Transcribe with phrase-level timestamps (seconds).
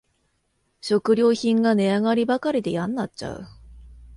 [0.81, 3.47] 食料品が値上がりばかりでやんなっちゃう